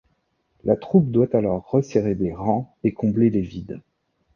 La 0.63 0.75
troupe 0.75 1.11
doit 1.11 1.35
alors 1.35 1.69
resserrer 1.69 2.15
les 2.15 2.33
rangs 2.33 2.73
et 2.83 2.91
combler 2.91 3.29
les 3.29 3.41
vides. 3.41 3.79